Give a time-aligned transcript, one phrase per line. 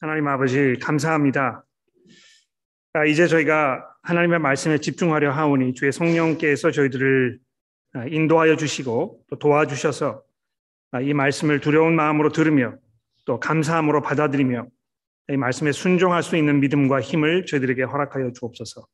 [0.00, 1.64] 하나님 아버지 감사합니다.
[2.94, 7.38] 아, 이제 저희가 하나님의 말씀에 집중하려 하오니 주의 성령께서 저희들을
[7.94, 10.22] 아, 인도하여 주시고 또 도와주셔서
[10.92, 12.76] 아, 이 말씀을 두려운 마음으로 들으며
[13.24, 14.66] 또 감사함으로 받아들이며
[15.30, 18.86] 이 말씀에 순종할 수 있는 믿음과 힘을 저희들에게 허락하여 주옵소서.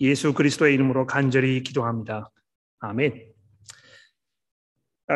[0.00, 2.30] 예수 그리스도의 이름으로 간절히 기도합니다.
[2.80, 3.32] 아멘.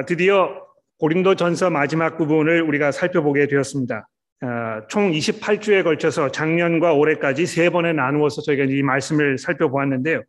[0.07, 0.67] 드디어
[0.99, 4.09] 고린도 전서 마지막 부분을 우리가 살펴보게 되었습니다.
[4.43, 10.23] 어, 총 28주에 걸쳐서 작년과 올해까지 세 번에 나누어서 저희가 이 말씀을 살펴보았는데요.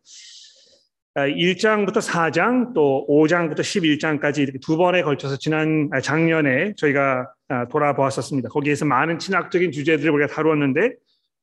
[1.14, 7.68] 1장부터 어, 4장 또 5장부터 11장까지 이렇게 두 번에 걸쳐서 지난 아, 작년에 저희가 아,
[7.68, 8.48] 돌아보았었습니다.
[8.50, 10.94] 거기에서 많은 신학적인 주제들을 우리가 다루었는데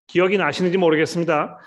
[0.08, 1.60] 기억이 나시는지 모르겠습니다.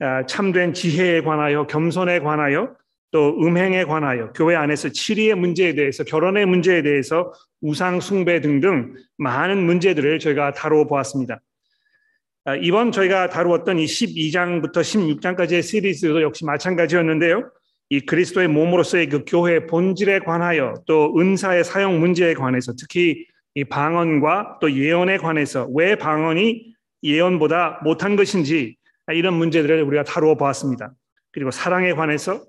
[0.00, 2.74] 아, 참된 지혜에 관하여 겸손에 관하여
[3.12, 9.64] 또 음행에 관하여 교회 안에서 치리의 문제에 대해서 결혼의 문제에 대해서 우상 숭배 등등 많은
[9.64, 11.40] 문제들을 저희가 다루어 보았습니다.
[12.44, 17.50] 아, 이번 저희가 다루었던 이 12장부터 16장까지의 시리즈도 역시 마찬가지였는데요.
[17.90, 24.58] 이 그리스도의 몸으로서의 그 교회 본질에 관하여 또 은사의 사용 문제에 관해서 특히 이 방언과
[24.62, 28.76] 또 예언에 관해서 왜 방언이 예언보다 못한 것인지
[29.12, 30.94] 이런 문제들을 우리가 다루어 보았습니다.
[31.30, 32.42] 그리고 사랑에 관해서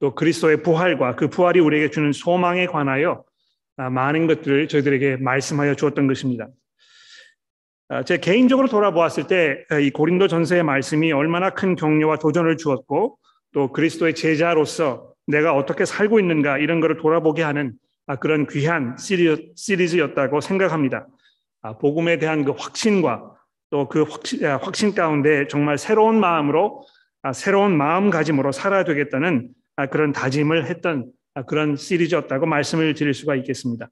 [0.00, 3.24] 또 그리스도의 부활과 그 부활이 우리에게 주는 소망에 관하여
[3.76, 6.48] 아, 많은 것들을 저희들에게 말씀하여 주었던 것입니다.
[7.88, 13.18] 아, 제 개인적으로 돌아보았을 때 이 고린도 전서의 말씀이 얼마나 큰 격려와 도전을 주었고
[13.52, 17.72] 또 그리스도의 제자로서 내가 어떻게 살고 있는가 이런 것을 돌아보게 하는
[18.06, 21.06] 아, 그런 귀한 시리즈였다고 생각합니다.
[21.80, 23.34] 복음에 대한 그 확신과
[23.70, 26.86] 또 그 확신, 가운데 정말 새로운 마음으로
[27.34, 33.88] 새로운 마음가짐으로 살아야 되겠다는 아, 그런 다짐을 했던 아, 그런 시리즈였다고 말씀을 드릴 수가 있겠습니다.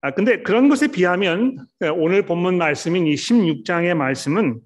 [0.00, 1.58] 아, 근데 그런 것에 비하면
[1.96, 4.60] 오늘 본문 말씀인 이 16장의 말씀은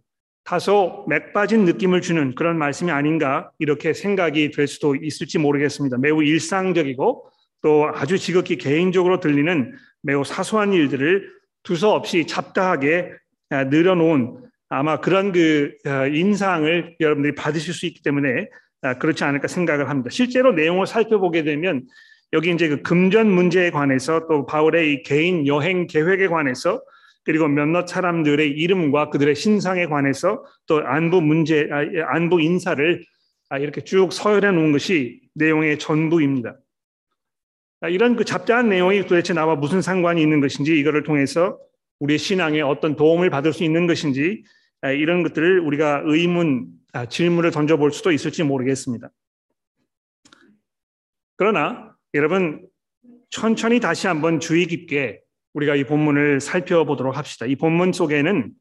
[0.45, 5.99] 다소 맥 빠진 느낌을 주는 그런 말씀이 아닌가 이렇게 생각이 될 수도 있을지 모르겠습니다.
[5.99, 7.29] 매우 일상적이고
[7.63, 11.29] 또 아주 지극히 개인적으로 들리는 매우 사소한 일들을
[11.65, 13.11] 두서없이 잡다하게
[13.51, 18.47] 늘어놓은 아마 그런 그 인상을 여러분들이 받으실 수 있기 때문에 아,
[18.99, 20.11] 그렇지 않을까 생각을 합니다.
[20.11, 21.87] 실제로 내용을 살펴보게 되면
[22.33, 26.83] 여기 이제 그 금전 문제에 관해서 또 바울의 이 개인 여행 계획에 관해서
[27.25, 33.05] 그리고 몇몇 사람들의 이름과 그들의 신상에 관해서 또 안부 문제, 아, 예, 안부 인사를
[33.49, 36.57] 아, 이렇게 쭉 서열해 놓은 것이 내용의 전부입니다.
[37.91, 41.59] 이런 그 잡다한 내용이 도대체 나와 무슨 상관이 있는 것인지 이거를 통해서
[42.01, 44.45] 우리의 신앙에 어떤 도움을 받을 수 있는 것인지
[44.83, 49.11] 이런 것들을 우리가 의문 아, 질문을 던져볼 수도 있을지 모르겠습니다.
[51.37, 52.67] 그러나 여러분
[53.29, 55.21] 천천히 다시 한번 주의 깊게
[55.53, 57.45] 우리가 이 본문을 살펴보도록 합시다.
[57.45, 58.53] 이 본문 속에는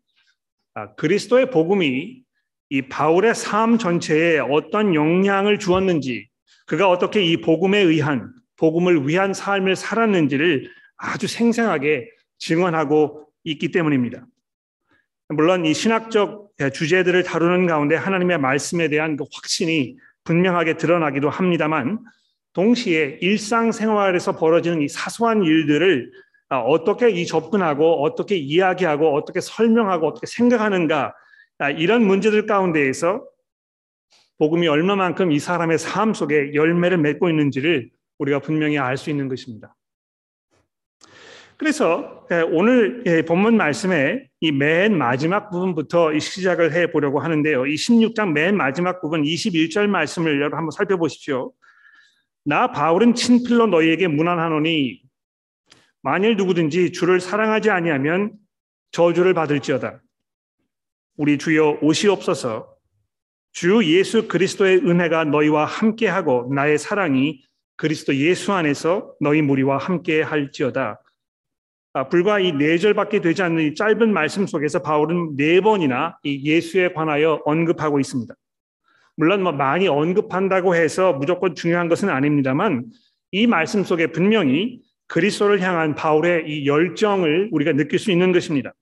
[0.74, 2.22] 아, 그리스도의 복음이
[2.70, 6.28] 이 바울의 삶 전체에 어떤 영향을 주었는지,
[6.66, 12.10] 그가 어떻게 이 복음에 의한 복음을 위한 삶을 살았는지를 아주 생생하게
[12.40, 14.26] 증언하고 있기 때문입니다.
[15.30, 22.00] 물론 이 신학적 주제들을 다루는 가운데 하나님의 말씀에 대한 그 확신이 분명하게 드러나기도 합니다만
[22.54, 26.12] 동시에 일상생활에서 벌어지는 이 사소한 일들을
[26.50, 31.14] 아, 어떻게 이 접근하고 어떻게 이야기하고 어떻게 설명하고 어떻게 생각하는가
[31.58, 33.24] 아, 이런 문제들 가운데에서
[34.38, 37.90] 복음이 얼마만큼 이 사람의 삶 속에 열매를 맺고 있는지를
[38.20, 39.76] 우리가 분명히 알 수 있는 것입니다.
[41.58, 47.66] 그래서 예, 오늘 예, 본문 말씀에 이 맨 마지막 부분부터 시작을 해 보려고 하는데요.
[47.68, 51.54] 이 16장 맨 마지막 부분 21절 말씀을 여러분 한번 살펴보십시오.
[52.44, 55.02] 나 바울은 친필로 너희에게 문안하노니
[56.02, 58.34] 만일 누구든지 주를 사랑하지 아니하면
[58.92, 60.02] 저주를 받을지어다.
[61.18, 62.76] 우리 주여 오시옵소서.
[63.52, 67.42] 주 예수 그리스도의 은혜가 너희와 함께하고 나의 사랑이
[67.78, 71.02] 그리스도 예수 안에서 너희 무리와 함께 할지어다.
[71.96, 76.44] 아, 불과 이 네 절밖에 되지 않는 이 짧은 말씀 속에서 바울은 네 번이나 이
[76.44, 78.36] 예수에 관하여 언급하고 있습니다.
[79.16, 82.88] 물론 뭐 많이 언급한다고 해서 무조건 중요한 것은 아닙니다만
[83.32, 88.74] 이 말씀 속에 분명히 그리스도를 향한 바울의 이 열정을 우리가 느낄 수 있는 것입니다.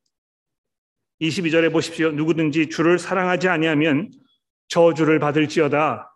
[1.21, 2.09] 22절에 보십시오.
[2.13, 4.09] 누구든지 주를 사랑하지 아니하면
[4.69, 6.11] 저주를 받을지어다.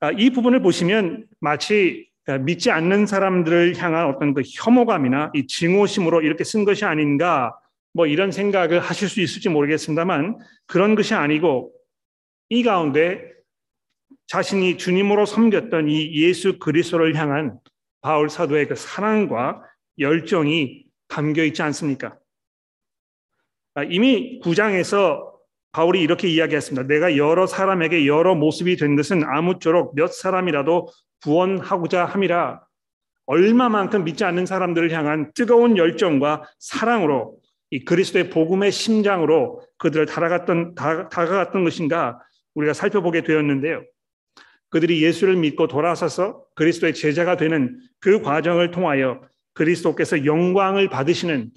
[0.00, 6.44] 아, 이 부분을 보시면 마치 믿지 않는 사람들을 향한 어떤 그 혐오감이나 이 증오심으로 이렇게
[6.44, 7.54] 쓴 것이 아닌가
[7.92, 11.72] 뭐 이런 생각을 하실 수 있을지 모르겠습니다만 그런 것이 아니고
[12.48, 13.22] 이 가운데
[14.26, 17.58] 자신이 주님으로 섬겼던 이 예수 그리스도를 향한
[18.00, 19.62] 바울 사도의 그 사랑과
[19.98, 22.18] 열정이 담겨 있지 않습니까?
[23.74, 25.34] 아, 이미 9장에서
[25.72, 26.86] 바울이 이렇게 이야기했습니다.
[26.86, 30.88] 내가 여러 사람에게 여러 모습이 된 것은 아무쪼록 몇 사람이라도
[31.24, 32.60] 구원하고자 함이라
[33.26, 37.38] 얼마만큼 믿지 않는 사람들을 향한 뜨거운 열정과 사랑으로
[37.70, 42.20] 이 그리스도의 복음의 심장으로 그들을 다가갔던, 다, 다가갔던 것인가
[42.54, 43.82] 우리가 살펴보게 되었는데요.
[44.68, 49.22] 그들이 예수를 믿고 돌아서서 그리스도의 제자가 되는 그 과정을 통하여
[49.54, 51.50] 그리스도께서 영광을 받으시는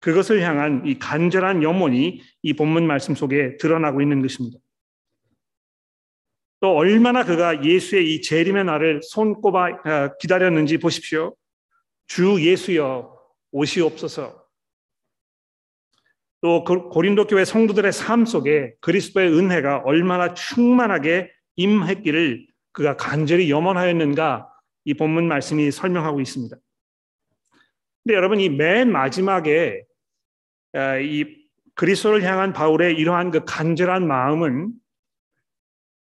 [0.00, 4.58] 그것을 향한 이 간절한 염원이 이 본문 말씀 속에 드러나고 있는 것입니다.
[6.60, 11.34] 또 얼마나 그가 예수의 이 재림의 날을 손꼽아 아, 기다렸는지 보십시오.
[12.06, 13.16] 주 예수여
[13.52, 14.44] 오시옵소서.
[16.40, 24.48] 또 고린도 교회 성도들의 삶 속에 그리스도의 은혜가 얼마나 충만하게 임했기를 그가 간절히 염원하였는가
[24.84, 26.56] 이 본문 말씀이 설명하고 있습니다.
[28.04, 29.84] 근데 여러분 이 맨 마지막에
[30.72, 31.36] 아, 이
[31.74, 34.72] 그리스도를 향한 바울의 이러한 그 간절한 마음은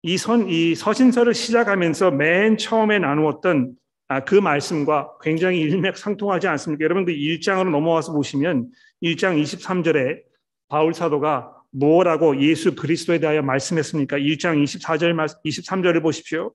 [0.07, 3.73] 이 선, 이 서신서를 시작하면서 맨 처음에 나누었던
[4.07, 6.83] 아, 그 말씀과 굉장히 일맥상통하지 않습니까?
[6.83, 8.69] 여러분 그 1장으로 넘어와서 보시면
[9.01, 10.21] 1장 23절에
[10.67, 14.19] 바울 사도가 뭐라고 예수 그리스도에 대하여 말씀했습니까?
[14.19, 16.53] 1장 24절 23절을 보십시오.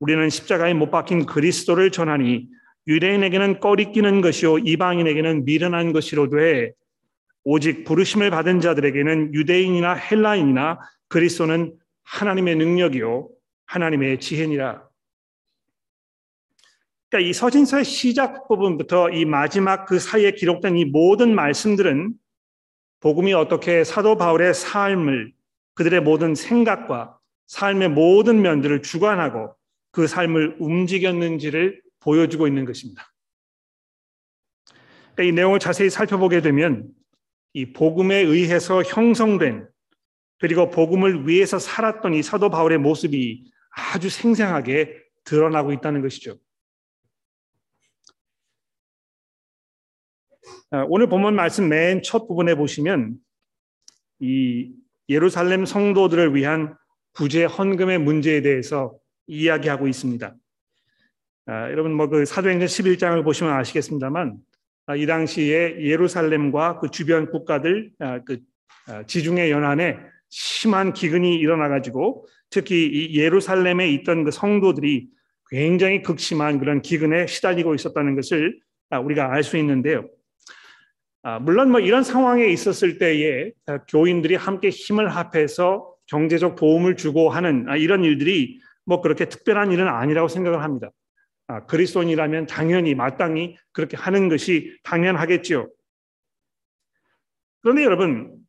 [0.00, 2.48] 우리는 십자가에 못 박힌 그리스도를 전하니
[2.86, 6.72] 유대인에게는 꺼리끼는 것이요 이방인에게는 미련한 것이로되
[7.44, 10.78] 오직 부르심을 받은 자들에게는 유대인이나 헬라인이나
[11.08, 13.28] 그리스도는 하나님의 능력이요
[13.66, 14.88] 하나님의 지혜니라.
[17.08, 22.12] 그러니까 이 서신서의 시작 부분부터 이 마지막 그 사이에 기록된 이 모든 말씀들은
[23.00, 25.32] 복음이 어떻게 사도 바울의 삶을
[25.74, 29.54] 그들의 모든 생각과 삶의 모든 면들을 주관하고
[29.90, 33.06] 그 삶을 움직였는지를 보여주고 있는 것입니다.
[35.14, 36.88] 그러니까 이 내용을 자세히 살펴보게 되면
[37.52, 39.68] 이 복음에 의해서 형성된
[40.38, 46.36] 그리고 복음을 위해서 살았던 이 사도 바울의 모습이 아주 생생하게 드러나고 있다는 것이죠.
[50.70, 53.16] 아, 오늘 본문 말씀 맨 첫 부분에 보시면
[54.20, 54.72] 이
[55.08, 56.76] 예루살렘 성도들을 위한
[57.12, 60.34] 구제 헌금의 문제에 대해서 이야기하고 있습니다.
[61.46, 64.36] 아, 여러분 뭐 그 사도행전 11장을 보시면 아시겠습니다만
[64.86, 68.38] 아, 이 당시에 예루살렘과 그 주변 국가들 아, 그
[68.88, 69.98] 아, 지중해 연안에
[70.36, 75.06] 심한 기근이 일어나 가지고 특히 이 예루살렘에 있던 그 성도들이
[75.48, 78.58] 굉장히 극심한 그런 기근에 시달리고 있었다는 것을
[78.90, 80.08] 우리가 알 수 있는데요.
[81.40, 83.52] 물론 뭐 이런 상황에 있었을 때에
[83.88, 90.26] 교인들이 함께 힘을 합해서 경제적 도움을 주고 하는 이런 일들이 뭐 그렇게 특별한 일은 아니라고
[90.26, 90.90] 생각을 합니다.
[91.68, 95.70] 그리스도인이라면 당연히 마땅히 그렇게 하는 것이 당연하겠죠.
[97.62, 98.43] 그런데 여러분 아,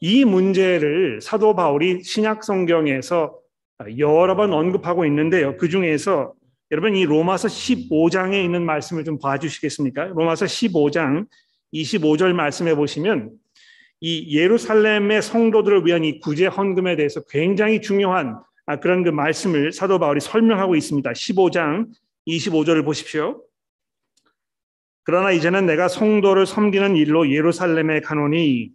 [0.00, 3.38] 이 문제를 사도 바울이 신약 성경에서
[3.98, 5.56] 여러 번 언급하고 있는데요.
[5.56, 6.34] 그 중에서
[6.70, 10.06] 여러분 이 로마서 15장에 있는 말씀을 좀 봐주시겠습니까?
[10.06, 11.26] 로마서 15장
[11.72, 13.30] 25절 말씀해 보시면
[14.00, 19.98] 이 예루살렘의 성도들을 위한 이 구제 헌금에 대해서 굉장히 중요한 아, 그런 그 말씀을 사도
[19.98, 21.12] 바울이 설명하고 있습니다.
[21.12, 21.86] 15장
[22.26, 23.42] 25절을 보십시오.
[25.04, 28.70] 그러나 이제는 내가 성도를 섬기는 일로 예루살렘에 가노니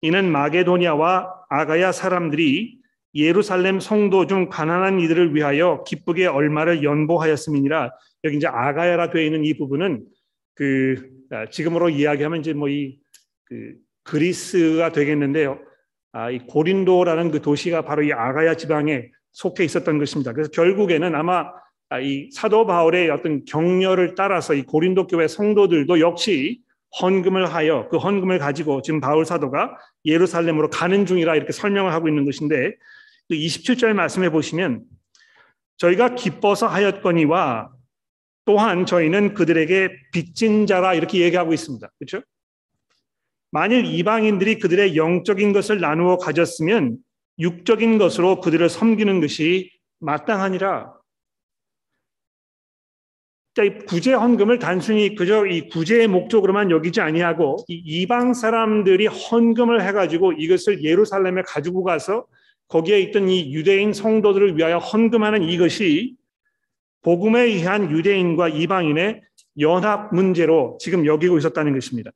[0.00, 2.78] 이는 마게도니아와 아가야 사람들이
[3.14, 7.90] 예루살렘 성도 중 가난한 이들을 위하여 기쁘게 얼마를 연보하였음이니라.
[8.24, 10.04] 여기 이제 아가야라 되어 있는 이 부분은
[10.54, 12.98] 그 아, 지금으로 이야기하면 이제 뭐 이
[13.48, 13.74] 그
[14.04, 15.58] 그리스가 되겠는데요.
[16.12, 20.32] 아, 이 고린도라는 그 도시가 바로 이 아가야 지방에 속해 있었던 것입니다.
[20.32, 21.50] 그래서 결국에는 아마
[21.90, 26.60] 아, 이 사도 바울의 어떤 격려를 따라서 이 고린도 교회 성도들도 역시
[27.00, 32.24] 헌금을 하여 그 헌금을 가지고 지금 바울 사도가 예루살렘으로 가는 중이라 이렇게 설명을 하고 있는
[32.24, 32.74] 것인데
[33.28, 34.84] 그 27절 말씀해 보시면
[35.76, 37.70] 저희가 기뻐서 하였거니와
[38.44, 41.86] 또한 저희는 그들에게 빚진 자라 이렇게 얘기하고 있습니다.
[41.98, 42.24] 그렇죠?
[43.50, 46.96] 만일 이방인들이 그들의 영적인 것을 나누어 가졌으면
[47.38, 50.97] 육적인 것으로 그들을 섬기는 것이 마땅하니라.
[53.58, 60.34] 그러니까 구제 헌금을 단순히 그저 이 구제의 목적으로만 여기지 아니하고 이 이방 사람들이 헌금을 해가지고
[60.34, 62.26] 이것을 예루살렘에 가지고 가서
[62.68, 66.14] 거기에 있던 이 유대인 성도들을 위하여 헌금하는 이것이
[67.02, 69.22] 복음에 의한 유대인과 이방인의
[69.60, 72.12] 연합 문제로 지금 여기고 있었다는 것입니다.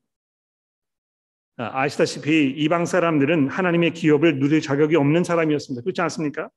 [1.57, 5.83] 아, 아시다시피 이방 사람들은 하나님의 기업을 누릴 자격이 없는 사람이었습니다.
[5.83, 6.49] 그렇지 않습니까?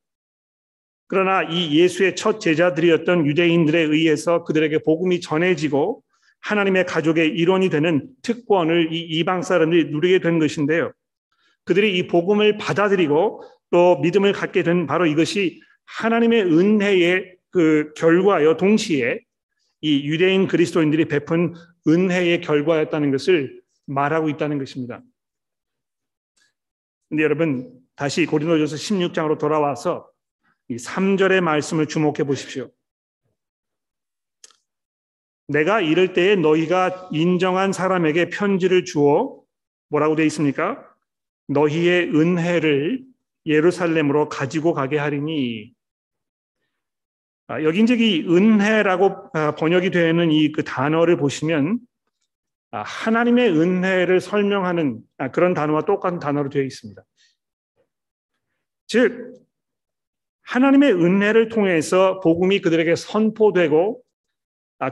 [1.08, 6.02] 그러나 이 예수의 첫 제자들이었던 유대인들에 의해서 그들에게 복음이 전해지고
[6.40, 10.92] 하나님의 가족의 일원이 되는 특권을 이 이방 사람들이 누리게 된 것인데요.
[11.64, 19.20] 그들이 이 복음을 받아들이고 또 믿음을 갖게 된 바로 이것이 하나님의 은혜의 그 결과여 동시에
[19.80, 21.54] 이 유대인 그리스도인들이 베푼
[21.86, 25.00] 은혜의 결과였다는 것을 말하고 있다는 것입니다.
[27.08, 30.10] 근데 여러분 다시 고린도전서 16장으로 돌아와서
[30.68, 32.70] 이 3절의 말씀을 주목해 보십시오.
[35.48, 39.40] 내가 이럴 때에 너희가 인정한 사람에게 편지를 주어
[39.88, 40.84] 뭐라고 되어 있습니까?
[41.48, 43.04] 너희의 은혜를
[43.46, 45.72] 예루살렘으로 가지고 가게 하리니
[47.48, 51.78] 아, 여기 이제 이 은혜라고 아, 번역이 되는 이 그 단어를 보시면
[52.72, 55.00] 아, 하나님의 은혜를 설명하는
[55.32, 57.00] 그런 단어와 똑같은 단어로 되어 있습니다.
[58.88, 59.45] 즉
[60.46, 64.00] 하나님의 은혜를 통해서 복음이 그들에게 선포되고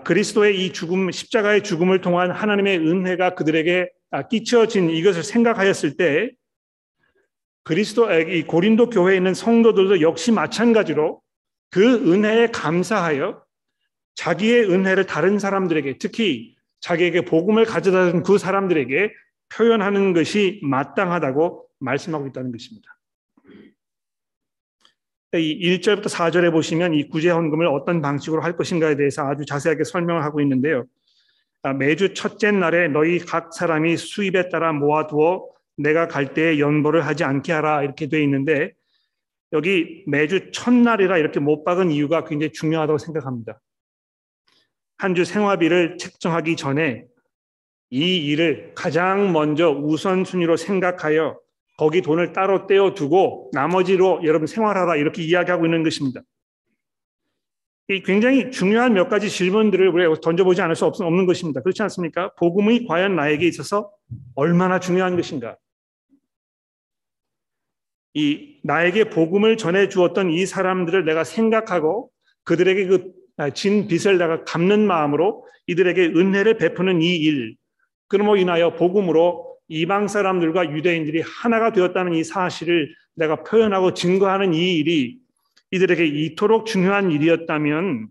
[0.05, 3.91] 그리스도의 이 죽음 십자가의 죽음을 통한 하나님의 은혜가 그들에게
[4.31, 6.31] 끼쳐진 이것을 생각하였을 때
[7.63, 11.21] 그리스도 이 고린도 교회에 있는 성도들도 역시 마찬가지로
[11.71, 13.43] 그 은혜에 감사하여
[14.17, 19.13] 자기의 은혜를 다른 사람들에게 특히 자기에게 복음을 가져다 준 그 사람들에게
[19.49, 22.94] 표현하는 것이 마땅하다고 말씀하고 있다는 것입니다.
[25.39, 30.23] 이 1절부터 4절에 보시면 이 구제 헌금을 어떤 방식으로 할 것인가에 대해서 아주 자세하게 설명을
[30.23, 30.85] 하고 있는데요.
[31.63, 37.25] 아, 매주 첫째 날에 너희 각 사람이 수입에 따라 모아두어 내가 갈 때에 연보를 하지
[37.25, 38.73] 않게 하라 이렇게 돼 있는데
[39.53, 43.61] 여기 매주 첫날이라 이렇게 못 박은 이유가 굉장히 중요하다고 생각합니다.
[44.97, 47.05] 한 주 생활비를 책정하기 전에
[47.91, 51.39] 이 일을 가장 먼저 우선순위로 생각하여
[51.77, 56.21] 거기 돈을 따로 떼어두고 나머지로 여러분 생활하라 이렇게 이야기하고 있는 것입니다.
[57.89, 61.61] 이 굉장히 중요한 몇 가지 질문들을 우리가 던져보지 않을 수 없는 것입니다.
[61.61, 62.33] 그렇지 않습니까?
[62.37, 63.91] 복음이 과연 나에게 있어서
[64.35, 65.59] 얼마나 중요한 것인가?
[68.15, 72.11] 이 나에게 복음을 전해 주었던 이 사람들을 내가 생각하고
[72.45, 77.57] 그들에게 그진 아, 빚을 내가 갚는 마음으로 이들에게 은혜를 베푸는 이 일,
[78.09, 85.19] 그러므로 인하여 복음으로 이방 사람들과 유대인들이 하나가 되었다는 이 사실을 내가 표현하고 증거하는 이 일이
[85.71, 88.09] 이들에게 이토록 중요한 일이었다면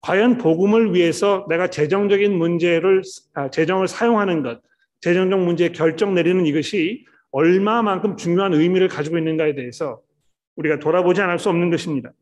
[0.00, 3.02] 과연 복음을 위해서 내가 재정적인 문제를
[3.34, 4.62] 아, 재정을 사용하는 것,
[5.00, 10.00] 재정적 문제에 결정 내리는 이것이 얼마만큼 중요한 의미를 가지고 있는가에 대해서
[10.56, 12.12] 우리가 돌아보지 않을 수 없는 것입니다.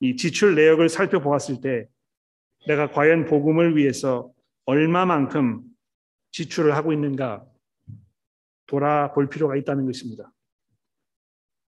[0.00, 1.88] 이 지출 내역을 살펴보았을 때
[2.66, 4.32] 내가 과연 복음을 위해서
[4.68, 5.62] 얼마만큼
[6.30, 7.42] 지출을 하고 있는가
[8.66, 10.30] 돌아볼 필요가 있다는 것입니다.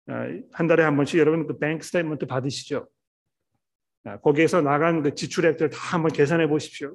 [0.07, 2.89] 아, 한 달에 한 번씩 여러분 그 bank statement 받으시죠?
[4.03, 6.93] 아, 거기에서 나간 그 지출액들 다 한번 계산해 보십시오.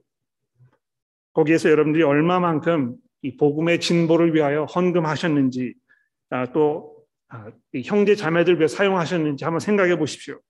[1.33, 5.75] 거기에서 여러분들이 얼마만큼 이 복음의 진보를 위하여 헌금하셨는지
[6.29, 7.51] 아, 또 아,
[7.87, 10.43] 형제 자매들 위해 사용하셨는지 한번 생각해 보십시오.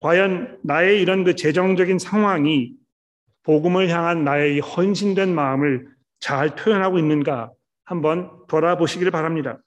[0.00, 2.74] 과연 나의 이런 그 재정적인 상황이
[3.46, 5.86] 복음을 향한 나의 헌신된 마음을
[6.18, 7.52] 잘 표현하고 있는가
[7.84, 9.60] 한번 돌아보시기를 바랍니다.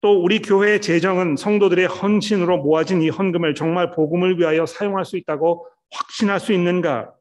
[0.00, 5.66] 또 우리 교회의 재정은 성도들의 헌신으로 모아진 이 헌금을 정말 복음을 위하여 사용할 수 있다고
[5.90, 7.12] 확신할 수 있는가?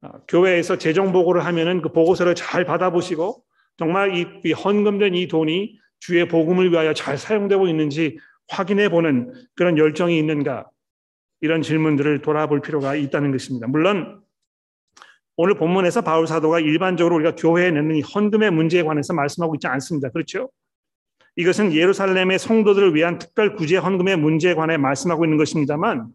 [0.00, 3.44] 아, 교회에서 재정 보고를 하면은 그 보고서를 잘 받아보시고
[3.76, 9.78] 정말 이, 이 헌금된 이 돈이 주의 복음을 위하여 잘 사용되고 있는지 확인해 보는 그런
[9.78, 10.68] 열정이 있는가
[11.42, 13.66] 이런 질문들을 돌아볼 필요가 있다는 것입니다.
[13.66, 14.22] 물론
[15.36, 20.08] 오늘 본문에서 바울 사도가 일반적으로 우리가 교회에 내는 이 헌금의 문제에 관해서 말씀하고 있지 않습니다.
[20.10, 20.50] 그렇죠?
[21.34, 26.08] 이것은 예루살렘의 성도들을 위한 특별 구제 헌금의 문제에 관해 말씀하고 있는 것입니다만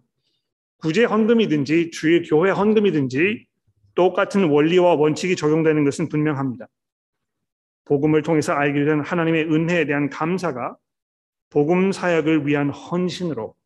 [0.77, 3.45] 구제 헌금이든지 주의 교회 헌금이든지
[3.95, 6.67] 똑같은 원리와 원칙이 적용되는 것은 분명합니다.
[7.83, 10.77] 복음을 통해서 알게 된 하나님의 은혜에 대한 감사가
[11.49, 13.56] 복음 사역을 위한 헌신으로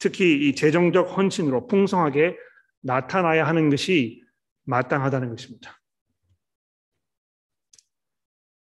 [0.00, 2.36] 특히 이 재정적 헌신으로 풍성하게
[2.82, 4.22] 나타나야 하는 것이
[4.64, 5.78] 마땅하다는 것입니다.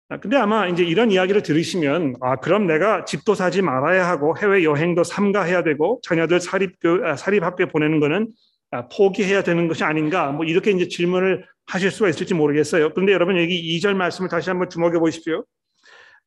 [0.09, 4.63] 아, 근데 아마 이제 이런 이야기를 들으시면 아 그럼 내가 집도 사지 말아야 하고 해외
[4.63, 8.27] 여행도 삼가해야 되고 자녀들 사립교 아, 사립학교에 보내는 거는
[8.71, 12.91] 아, 포기해야 되는 것이 아닌가 뭐 이렇게 이제 질문을 하실 수가 있을지 모르겠어요.
[12.93, 15.45] 그런데 여러분 여기 2절 말씀을 다시 한번 주목해 보십시오.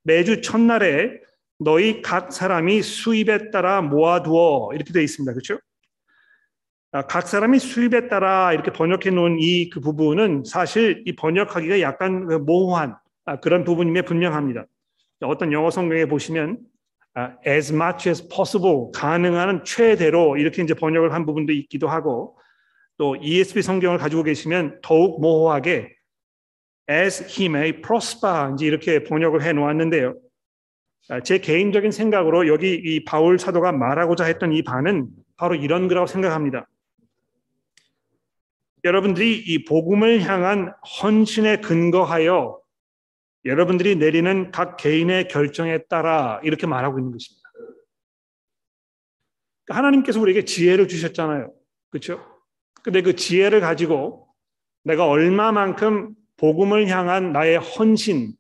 [0.04, 1.19] 매주 첫날에
[1.64, 5.33] 너희 각 사람이 수입에 따라 모아두어 이렇게 되어 있습니다.
[5.33, 5.59] 그렇죠?
[6.92, 12.26] 아, 각 사람이 수입에 따라 이렇게 번역해 놓은 이 그 부분은 사실 이 번역하기가 약간
[12.26, 14.66] 그 모호한 아, 그런 부분임에 분명합니다.
[15.23, 16.59] 어떤 영어 성경에 보시면
[17.47, 22.38] as much as possible 가능한 최대로 이렇게 이제 번역을 한 부분도 있기도 하고
[22.99, 25.95] 또 ESV 성경을 가지고 계시면 더욱 모호하게
[26.90, 30.14] as he may prosper 이제 이렇게 번역을 해 놓았는데요.
[31.25, 36.68] 제 개인적인 생각으로 여기 이 바울 사도가 말하고자 했던 이 반은 바로 이런 거라고 생각합니다.
[38.85, 42.61] 여러분들이 이 복음을 향한 헌신에 근거하여
[43.44, 47.42] 여러분들이 내리는 각 개인의 결정에 따라 이렇게 말하고 있는 것입니다.
[49.64, 51.52] 그러니까 하나님께서 우리에게 지혜를 주셨잖아요.
[51.90, 52.25] 그렇죠?
[52.82, 54.28] 근데 그 지혜를 가지고
[54.85, 58.32] 내가 얼마만큼 복음을 향한 나의 헌신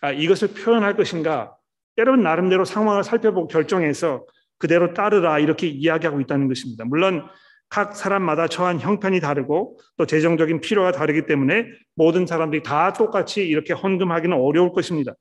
[0.00, 1.56] 아, 이것을 표현할 것인가
[1.98, 4.24] 여러분 나름대로 상황을 살펴보고 결정해서
[4.58, 6.84] 그대로 따르라 이렇게 이야기하고 있다는 것입니다.
[6.84, 7.26] 물론
[7.68, 13.72] 각 사람마다 처한 형편이 다르고 또 재정적인 필요가 다르기 때문에 모든 사람들이 다 똑같이 이렇게
[13.72, 15.14] 헌금하기는 어려울 것입니다.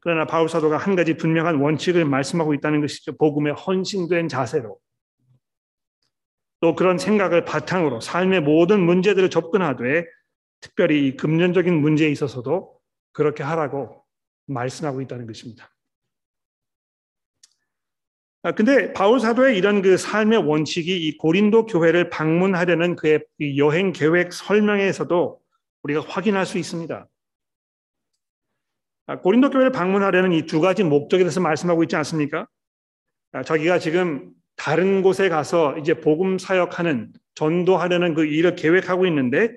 [0.00, 3.16] 그러나 바울 사도가 한 가지 분명한 원칙을 말씀하고 있다는 것이죠.
[3.16, 4.78] 복음에 헌신된 자세로
[6.60, 10.06] 또 그런 생각을 바탕으로 삶의 모든 문제들을 접근하되
[10.60, 12.78] 특별히 금전적인 문제에 있어서도
[13.12, 13.97] 그렇게 하라고
[14.48, 15.70] 말씀하고 있다는 것입니다.
[18.42, 23.24] 아, 근데 바울 사도의 이런 그 삶의 원칙이 이 고린도 교회를 방문하려는 그의
[23.56, 25.40] 여행 계획 설명에서도
[25.82, 27.08] 우리가 확인할 수 있습니다.
[29.06, 32.46] 아, 고린도 교회를 방문하려는 이 두 가지 목적에 대해서 말씀하고 있지 않습니까?
[33.32, 39.56] 아, 자기가 지금 다른 곳에 가서 이제 복음 사역하는 전도하려는 그 일을 계획하고 있는데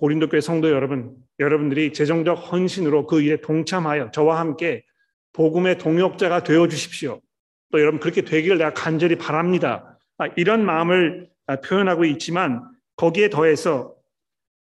[0.00, 4.82] 고린도 교회 성도 여러분, 여러분들이 재정적 헌신으로 그 일에 동참하여 저와 함께
[5.34, 7.20] 복음의 동역자가 되어 주십시오.
[7.70, 9.98] 또 여러분 그렇게 되기를 내가 간절히 바랍니다.
[10.16, 12.62] 아, 이런 마음을 아, 표현하고 있지만
[12.96, 13.94] 거기에 더해서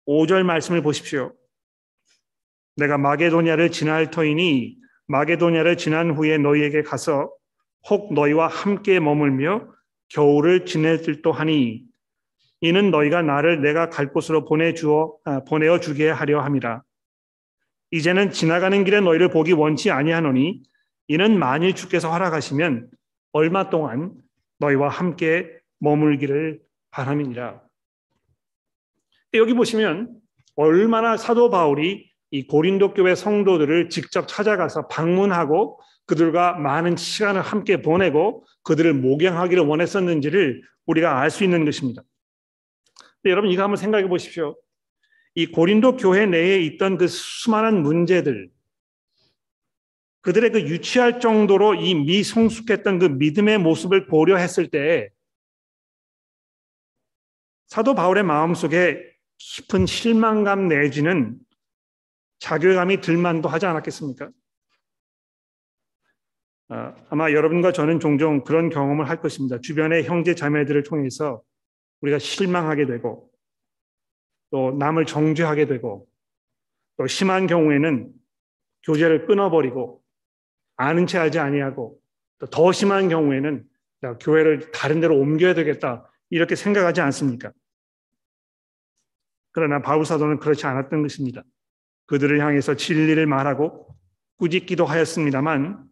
[0.09, 1.33] 5절 말씀을 보십시오.
[2.75, 4.76] 내가 마게도냐를 지날 터이니
[5.07, 7.33] 마게도냐를 지난 후에 너희에게 가서
[7.88, 9.68] 혹 너희와 함께 머물며
[10.09, 11.88] 겨울을 지낼 듯도 하니
[12.60, 16.82] 이는 너희가 나를 내가 갈 곳으로 보내 주어 아, 보내어 주게 하려 함이라.
[17.90, 20.62] 이제는 지나가는 길에 너희를 보기 원치 아니하노니
[21.08, 22.90] 이는 만일 주께서 허락하시면
[23.32, 24.12] 얼마 동안
[24.58, 27.62] 너희와 함께 머물기를 바람이니라.
[29.34, 30.16] 여기 보시면
[30.56, 38.44] 얼마나 사도 바울이 이 고린도 교회 성도들을 직접 찾아가서 방문하고 그들과 많은 시간을 함께 보내고
[38.64, 42.02] 그들을 목양하기를 원했었는지를 우리가 알 수 있는 것입니다.
[43.30, 44.56] 여러분 이거 한번 생각해 보십시오.
[45.34, 48.50] 이 고린도 교회 내에 있던 그 수많은 문제들,
[50.23, 55.10] 그들의 그 유치할 정도로 이 미성숙했던 그 믿음의 모습을 고려했을 때
[57.67, 59.00] 사도 바울의 마음속에
[59.38, 61.38] 깊은 실망감 내지는
[62.41, 64.30] 자괴감이 들만도 하지 않았겠습니까?
[66.71, 69.60] 아, 아마 여러분과 저는 종종 그런 경험을 할 것입니다.
[69.60, 71.43] 주변의 형제 자매들을 통해서
[72.00, 73.30] 우리가 실망하게 되고
[74.50, 76.08] 또 남을 정죄하게 되고
[76.97, 78.13] 또 심한 경우에는
[78.84, 80.02] 교제를 끊어버리고
[80.76, 81.99] 아는 채 알지 아니하고
[82.50, 83.65] 더 심한 경우에는
[84.21, 87.52] 교회를 다른 데로 옮겨야 되겠다 이렇게 생각하지 않습니까?
[89.50, 91.43] 그러나 바울 사도는 그렇지 않았던 것입니다.
[92.06, 93.89] 그들을 향해서 진리를 말하고
[94.37, 95.84] 꾸짖기도 하였습니다만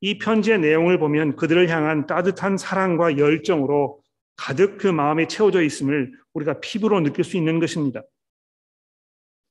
[0.00, 4.03] 이 편지의 내용을 보면 그들을 향한 따뜻한 사랑과 열정으로
[4.36, 8.02] 가득 그 마음이 채워져 있음을 우리가 피부로 느낄 수 있는 것입니다.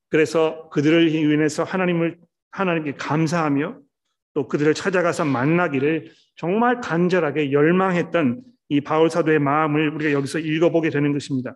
[0.10, 2.19] 그래서 그들을 인해서 하나님을
[2.52, 3.80] 하나님께 감사하며
[4.34, 11.13] 또 그들을 찾아가서 만나기를 정말 간절하게 열망했던 이 바울 사도의 마음을 우리가 여기서 읽어보게 되는
[11.13, 11.56] 것입니다.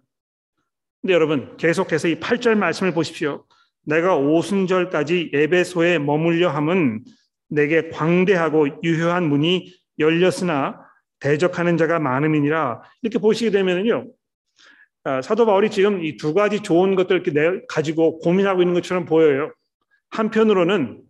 [1.02, 3.46] 근데 여러분 계속해서 이 8절 말씀을 보십시오.
[3.86, 7.04] 내가 오순절까지 에베소에 머물려 함은
[7.50, 10.87] 내게 광대하고 유효한 문이 열렸으나
[11.20, 14.08] 대적하는 자가 많음이니라 이렇게 보시게 되면요
[15.04, 19.54] 아, 사도 바울이 지금 이 두 가지 좋은 것들 이렇게 가지고 고민하고 있는 것처럼 보여요.
[20.10, 21.02] 한편으로는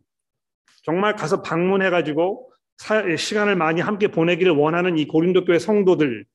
[0.84, 2.52] 정말 가서 방문해 가지고
[3.18, 6.26] 시간을 많이 함께 보내기를 원하는 이 고린도 교회 성도들.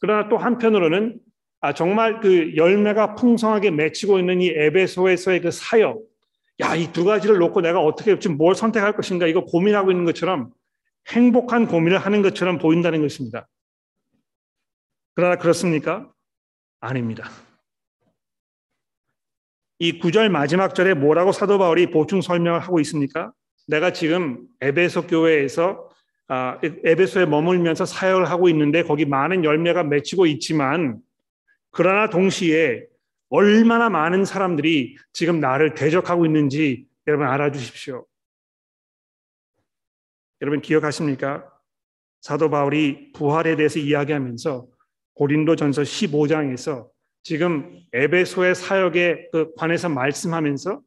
[0.00, 1.18] 그러나 또 한편으로는
[1.62, 6.02] 아 정말 그 열매가 풍성하게 맺히고 있는 이 에베소에서의 그 사역.
[6.60, 10.50] 야, 이 두 가지를 놓고 내가 어떻게 지금 뭘 선택할 것인가 이거 고민하고 있는 것처럼
[11.08, 13.48] 행복한 고민을 하는 것처럼 보인다는 것입니다.
[15.14, 16.10] 그러나 그렇습니까?
[16.80, 17.30] 아닙니다.
[19.78, 23.32] 이 구절 마지막 절에 뭐라고 사도 바울이 보충 설명을 하고 있습니까?
[23.66, 25.90] 내가 지금 에베소 교회에서
[26.28, 30.98] 아, 에베소에 머물면서 사역을 하고 있는데 거기 많은 열매가 맺히고 있지만
[31.70, 32.86] 그러나 동시에
[33.28, 38.06] 얼마나 많은 사람들이 지금 나를 대적하고 있는지 여러분 알아주십시오.
[40.44, 41.50] 여러분 기억하십니까?
[42.20, 44.66] 사도 바울이 부활에 대해서 이야기하면서
[45.14, 46.86] 고린도전서 15장에서
[47.22, 50.82] 지금 에베소의 사역에 그 관해서 말씀하면서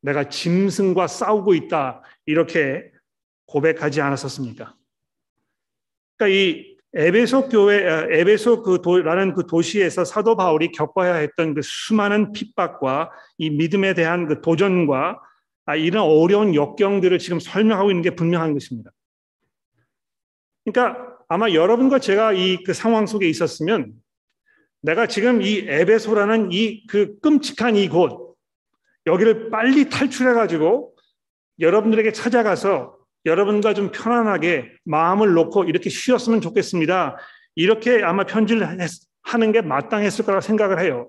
[0.00, 2.88] 내가 짐승과 싸우고 있다 이렇게
[3.46, 4.76] 고백하지 않았었습니까?
[6.16, 11.62] 그러니까 이 에베소 교회 아, 에베소 그 도라는 그 도시에서 사도 바울이 겪어야 했던 그
[11.64, 15.18] 수많은 핍박과 이 믿음에 대한 그 도전과
[15.66, 18.90] 아, 이런 어려운 역경들을 지금 설명하고 있는 게 분명한 것입니다.
[20.64, 23.92] 그러니까 아마 여러분과 제가 이 그 상황 속에 있었으면
[24.82, 28.36] 내가 지금 이 에베소라는 이 그 끔찍한 이곳
[29.06, 30.94] 여기를 빨리 탈출해 가지고
[31.60, 32.96] 여러분들에게 찾아가서
[33.26, 37.16] 여러분과 좀 편안하게 마음을 놓고 이렇게 쉬었으면 좋겠습니다.
[37.54, 38.66] 이렇게 아마 편지를
[39.22, 41.08] 하는 게 마땅했을 거라 생각을 해요.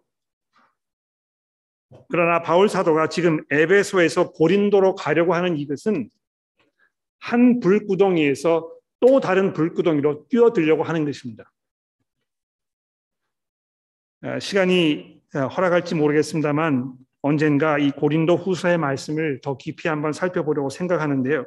[2.10, 6.10] 그러나 바울 사도가 지금 에베소에서 고린도로 가려고 하는 이것은
[7.19, 11.51] 한 불구덩이에서 또 다른 불구덩이로 뛰어들려고 하는 것입니다.
[14.21, 21.45] 아, 시간이 아, 허락할지 모르겠습니다만 언젠가 이 고린도 후서의 말씀을 더 깊이 한번 살펴보려고 생각하는데요.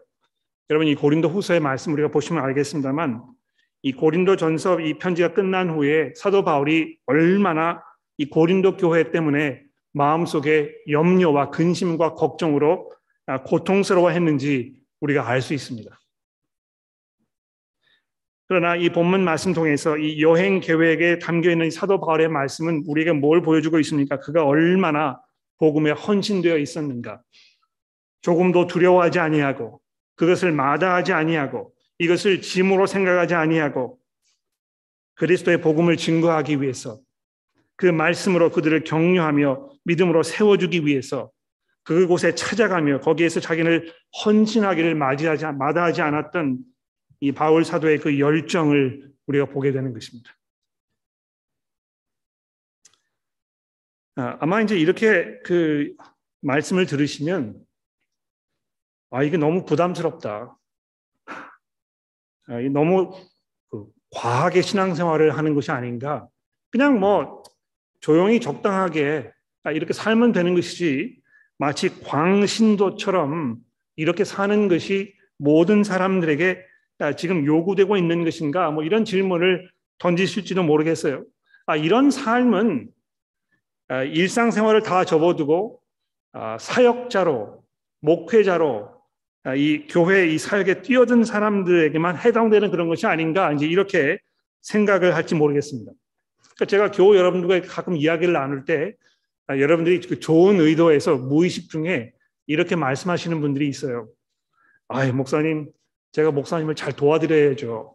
[0.71, 3.23] 여러분 이 고린도 후서의 말씀 우리가 보시면 알겠습니다만
[3.83, 7.83] 이 고린도 전서 이 편지가 끝난 후에 사도 바울이 얼마나
[8.17, 9.68] 이 고린도 교회 때문에
[9.99, 12.91] 마음속에 염려와 근심과 걱정으로
[13.27, 15.91] 아, 고통스러워했는지 우리가 알 수 있습니다.
[18.47, 23.43] 그러나 이 본문 말씀 통해서 이 여행 계획에 담겨 있는 사도 바울의 말씀은 우리에게 뭘
[23.43, 24.21] 보여주고 있습니까?
[24.21, 25.21] 그가 얼마나
[25.59, 27.21] 복음에 헌신되어 있었는가.
[28.23, 29.81] 조금도 두려워하지 아니하고
[30.17, 33.99] 그것을 마다하지 아니하고 이것을 짐으로 생각하지 아니하고
[35.17, 37.01] 그리스도의 복음을 증거하기 위해서
[37.79, 41.31] 그 말씀으로 그들을 격려하며 믿음으로 세워주기 위해서
[41.85, 46.59] 그곳에 찾아가며 거기에서 자기를 헌신하기를 맞이하지 마다하지 않았던
[47.21, 50.31] 이 바울 사도의 그 열정을 우리가 보게 되는 것입니다.
[54.17, 55.95] 아, 아마 이제 이렇게 그
[56.41, 57.65] 말씀을 들으시면
[59.11, 60.59] 아 이게 너무 부담스럽다.
[61.27, 63.15] 아, 너무
[63.71, 66.29] 그 과하게 신앙생활을 하는 것이 아닌가.
[66.71, 67.45] 그냥 뭐
[68.01, 69.31] 조용히 적당하게
[69.73, 71.17] 이렇게 살면 되는 것이지
[71.59, 73.57] 마치 광신도처럼
[73.97, 76.65] 이렇게 사는 것이 모든 사람들에게
[77.17, 78.71] 지금 요구되고 있는 것인가?
[78.71, 81.25] 뭐 이런 질문을 던지실지도 모르겠어요.
[81.67, 82.89] 아, 이런 삶은
[83.89, 85.81] 아, 일상생활을 다 접어두고
[86.33, 87.63] 아, 사역자로
[88.01, 88.99] 목회자로
[89.57, 94.19] 이 교회 이 사역에 뛰어든 사람들에게만 해당되는 그런 것이 아닌가 이제 이렇게
[94.61, 95.93] 생각을 할지 모르겠습니다.
[96.59, 98.95] 그러니까 제가 교우 여러분들과 가끔 이야기를 나눌 때
[99.49, 102.13] 여러분들이 그 좋은 의도에서 무의식 중에
[102.47, 104.09] 이렇게 말씀하시는 분들이 있어요.
[104.89, 105.71] 아, 목사님,
[106.13, 107.95] 제가 목사님을 잘 도와드려야죠.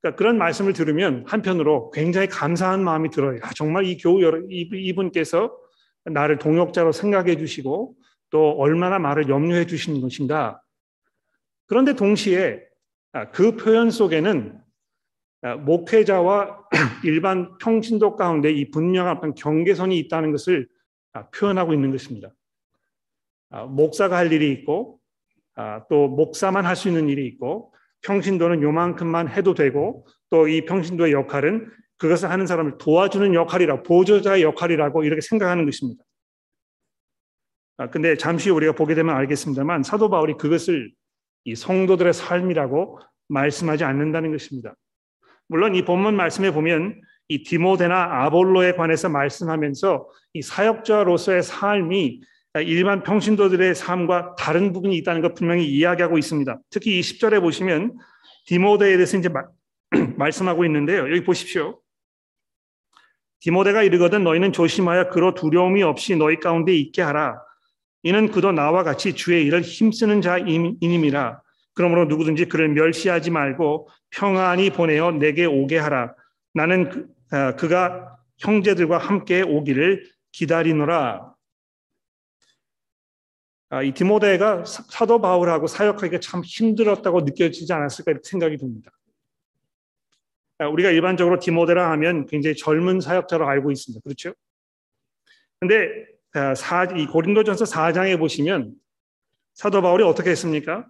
[0.00, 3.38] 그러니까 그런 말씀을 들으면 한편으로 굉장히 감사한 마음이 들어요.
[3.42, 5.56] 아, 정말 이 교우 여러, 이분께서
[6.04, 7.94] 나를 동역자로 생각해 주시고
[8.30, 10.60] 또 얼마나 말을 염려해 주시는 것인가.
[11.66, 12.60] 그런데 동시에
[13.12, 14.63] 아, 그 표현 속에는 아,
[15.44, 16.64] 목회자와
[17.04, 20.66] 일반 평신도 가운데 이 분명한 어떤 경계선이 있다는 것을
[21.34, 22.30] 표현하고 있는 것입니다.
[23.68, 24.98] 목사가 할 일이 있고
[25.56, 31.12] 아, 또 목사만 할 수 있는 일이 있고 평신도는 요만큼만 해도 되고 또 이 평신도의
[31.12, 36.02] 역할은 그것을 하는 사람을 도와주는 역할이라 보조자의 역할이라고 이렇게 생각하는 것입니다.
[37.76, 40.92] 아, 근데 잠시 우리가 보게 되면 알겠습니다만 사도 바울이 그것을
[41.44, 44.74] 이 성도들의 삶이라고 말씀하지 않는다는 것입니다.
[45.48, 52.20] 물론 이 본문 말씀에 보면 이 디모데나 아볼로에 관해서 말씀하면서 이 사역자로서의 삶이
[52.66, 56.60] 일반 평신도들의 삶과 다른 부분이 있다는 것 분명히 이야기하고 있습니다.
[56.70, 57.96] 특히 이 10절에 보시면
[58.46, 59.28] 디모데에 대해서 이제
[60.16, 61.10] 말씀하고 있는데요.
[61.10, 61.80] 여기 보십시오.
[63.40, 67.40] 디모데가 이르거든 너희는 조심하여 그로 두려움이 없이 너희 가운데 있게 하라.
[68.02, 71.42] 이는 그도 나와 같이 주의 일을 힘쓰는 자이님이라.
[71.74, 76.14] 그러므로 누구든지 그를 멸시하지 말고 평안히 보내어 내게 오게 하라.
[76.54, 81.34] 나는 그, 아, 그가 형제들과 함께 오기를 기다리노라.
[83.70, 88.92] 아, 이 디모데가 사도 바울하고 사역하기가 참 힘들었다고 느껴지지 않았을까 이렇게 생각이 듭니다.
[90.58, 94.00] 아, 우리가 일반적으로 디모데라 하면 굉장히 젊은 사역자로 알고 있습니다.
[94.04, 94.32] 그렇죠?
[95.58, 95.88] 근데
[96.34, 96.54] 아,
[96.96, 98.74] 이 고린도전서 4장에 보시면
[99.54, 100.86] 사도 바울이 어떻게 했습니까?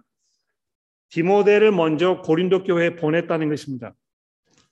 [1.15, 3.93] 디모데를 먼저 고린도 교회에 보냈다는 것입니다.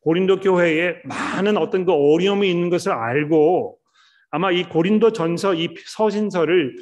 [0.02, 3.78] 고린도 교회에 많은 어떤 그 어려움이 있는 것을 알고
[4.30, 6.76] 아마 이 고린도 전서 이 서신서를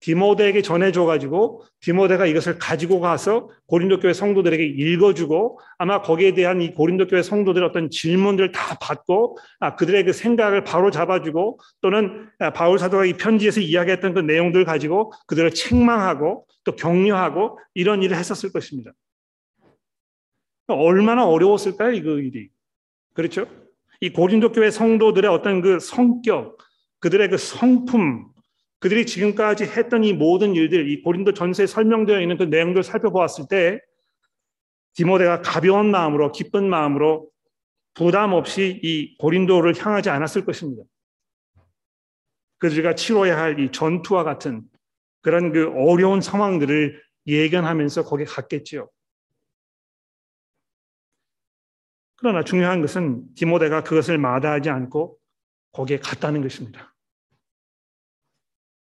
[0.00, 7.06] 디모데에게 전해줘가지고 디모데가 이것을 가지고 가서 고린도 교회 성도들에게 읽어주고 아마 거기에 대한 이 고린도
[7.06, 12.78] 교회 성도들의 어떤 질문들 다 받고 아, 그들의 그 생각을 바로 잡아주고 또는 아, 바울
[12.78, 18.92] 사도가 이 편지에서 이야기했던 그 내용들 가지고 그들을 책망하고 또 격려하고 이런 일을 했었을 것입니다.
[20.74, 22.48] 얼마나 어려웠을까요, 이 그 일이.
[23.14, 23.46] 그렇죠?
[24.00, 26.58] 이 고린도 교회 성도들의 어떤 그 성격,
[27.00, 28.26] 그들의 그 성품,
[28.78, 33.80] 그들이 지금까지 했던 이 모든 일들, 이 고린도 전서에 설명되어 있는 그 내용들을 살펴보았을 때
[34.94, 37.28] 디모데가 가벼운 마음으로 기쁜 마음으로
[37.94, 40.82] 부담 없이 이 고린도를 향하지 않았을 것입니다.
[42.58, 44.62] 그들과 치러야 할 이 전투와 같은
[45.22, 48.88] 그런 그 어려운 상황들을 예견하면서 거기에 갔겠지요.
[52.16, 55.18] 그러나 중요한 것은 디모데가 그것을 마다하지 않고
[55.72, 56.94] 거기에 갔다는 것입니다.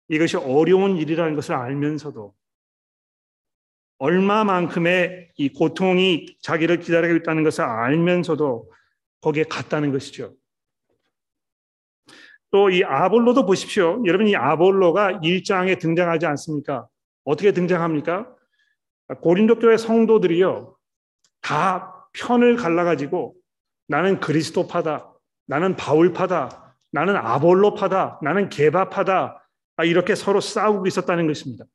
[0.10, 2.36] 이것이 어려운 일이라는 것을 알면서도
[3.98, 8.70] 얼마만큼의 이 고통이 자기를 기다리고 있다는 것을 알면서도
[9.22, 10.36] 거기에 갔다는 것이죠.
[12.52, 14.04] 또 이 아볼로도 보십시오.
[14.06, 16.88] 여러분 이 아볼로가 일장에 등장하지 않습니까?
[17.24, 18.32] 어떻게 등장합니까?
[19.22, 20.78] 고린도 교회 성도들이요.
[21.42, 23.36] 다 편을 갈라가지고
[23.88, 25.14] 나는 그리스도파다.
[25.48, 26.76] 나는 바울파다.
[26.92, 28.20] 나는 아볼로파다.
[28.22, 29.48] 나는 개바파다.
[29.78, 31.66] 아, 이렇게 서로 싸우고 있었다는 것입니다.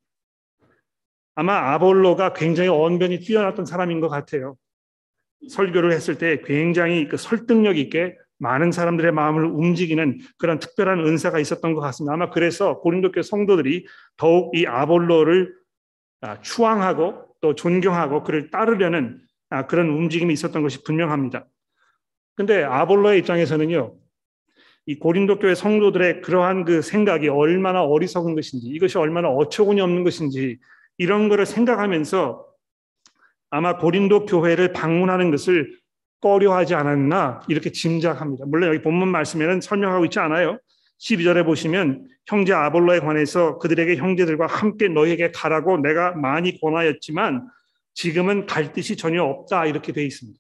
[1.35, 4.57] 아마 아볼로가 굉장히 언변이 뛰어났던 사람인 것 같아요.
[5.51, 11.74] 설교를 했을 때 굉장히 그 설득력 있게 많은 사람들의 마음을 움직이는 그런 특별한 은사가 있었던
[11.74, 12.14] 것 같습니다.
[12.14, 15.55] 아마 그래서 고린도교 성도들이 더욱 이 아볼로를
[16.20, 19.27] 아, 추앙하고 또 존경하고 그를 따르려는 아,
[19.68, 21.46] 그런 움직임이 있었던 것이 분명합니다.
[22.34, 23.94] 근데 아볼로의 입장에서는요,
[24.87, 30.58] 이 고린도 교회 성도들의 그러한 그 생각이 얼마나 어리석은 것인지 이것이 얼마나 어처구니 없는 것인지
[30.96, 32.46] 이런 거를 생각하면서
[33.50, 35.78] 아마 고린도 교회를 방문하는 것을
[36.20, 38.46] 꺼려하지 않았나 이렇게 짐작합니다.
[38.46, 40.58] 물론 여기 본문 말씀에는 설명하고 있지 않아요.
[41.00, 47.46] 12절에 보시면 형제 아볼로에 관해서 그들에게 형제들과 함께 너에게 가라고 내가 많이 권하였지만
[47.98, 50.38] 지금은 갈 뜻이 전혀 없다 이렇게 되어 있습니다.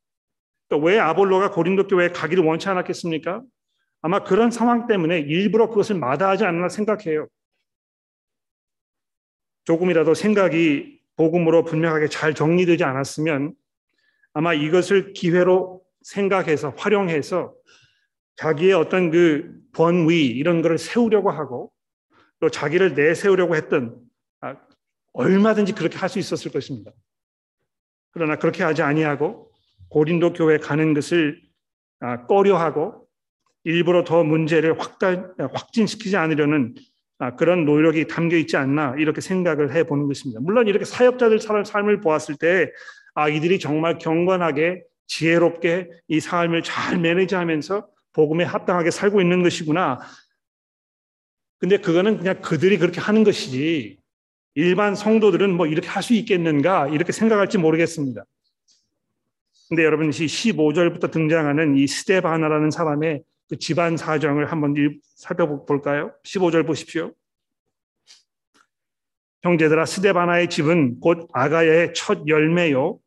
[0.68, 3.42] 또 왜 아볼로가 고린도 교회에 가기를 원치 않았겠습니까?
[4.00, 7.26] 아마 그런 상황 때문에 일부러 그것을 마다하지 않나 생각해요.
[9.64, 13.54] 조금이라도 생각이 복음으로 분명하게 잘 정리되지 않았으면
[14.34, 17.54] 아마 이것을 기회로 생각해서 활용해서
[18.36, 21.72] 자기의 어떤 그 번위 이런 거를 세우려고 하고
[22.38, 24.00] 또 자기를 내세우려고 했던
[24.42, 24.54] 아,
[25.12, 26.92] 얼마든지 그렇게 할 수 있었을 것입니다.
[28.18, 29.50] 그러나 그렇게 하지 아니하고
[29.88, 31.40] 고린도 교회 가는 것을
[32.00, 33.06] 아, 꺼려하고
[33.64, 34.76] 일부러 더 문제를
[35.52, 36.74] 확진시키지 않으려는
[37.18, 40.40] 아, 그런 노력이 담겨 있지 않나 이렇게 생각을 해보는 것입니다.
[40.40, 42.70] 물론 이렇게 사역자들 삶을 보았을 때
[43.14, 50.00] 아, 이들이 정말 경건하게 지혜롭게 이 삶을 잘 매니지하면서 복음에 합당하게 살고 있는 것이구나.
[51.58, 53.97] 근데 그거는 그냥 그들이 그렇게 하는 것이지
[54.58, 58.24] 일반 성도들은 뭐 이렇게 할 수 있겠는가 이렇게 생각할지 모르겠습니다.
[59.68, 64.74] 근데 여러분 이 15절부터 등장하는 이 스테바나라는 사람의 그 집안 사정을 한번
[65.14, 66.12] 살펴볼까요?
[66.24, 67.12] 15절 보십시오.
[69.42, 72.98] 형제들아 스데바나의 집은 곧 아가야의 첫 열매요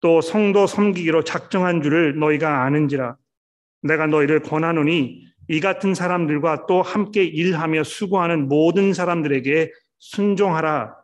[0.00, 3.16] 또 성도 섬기기로 작정한 줄을 너희가 아는지라
[3.82, 10.96] 내가 너희를 권하노니 이 같은 사람들과 또 함께 일하며 수고하는 모든 사람들에게 순종하라